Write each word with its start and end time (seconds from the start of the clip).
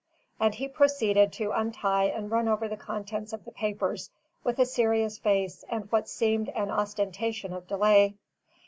And 0.39 0.55
he 0.55 0.67
proceeded 0.67 1.31
to 1.33 1.51
untie 1.51 2.05
and 2.05 2.31
run 2.31 2.47
over 2.47 2.67
the 2.67 2.75
contents 2.75 3.33
of 3.33 3.45
the 3.45 3.51
papers, 3.51 4.09
with 4.43 4.57
a 4.57 4.65
serious 4.65 5.19
face 5.19 5.63
and 5.69 5.91
what 5.91 6.09
seemed 6.09 6.49
an 6.49 6.71
ostentation 6.71 7.53
of 7.53 7.67
delay. 7.67 8.15